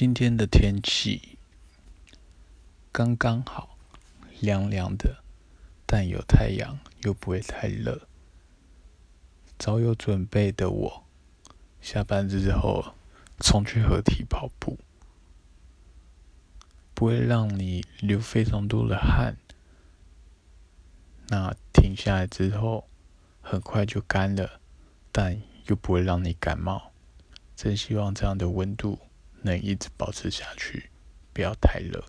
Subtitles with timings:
[0.00, 1.38] 今天的天气
[2.92, 3.76] 刚刚好，
[4.38, 5.24] 凉凉的，
[5.86, 8.06] 但有太阳，又不会太热。
[9.58, 11.04] 早有准备的我，
[11.80, 12.94] 下班之后
[13.40, 14.78] 冲去河堤跑步，
[16.94, 19.36] 不会让你流非常多的汗。
[21.26, 22.86] 那停下来之后，
[23.42, 24.60] 很快就干了，
[25.10, 26.92] 但又不会让你感冒。
[27.56, 29.00] 真希望这样的温度
[29.42, 30.90] 能一直保持下去，
[31.32, 32.04] 不要太热。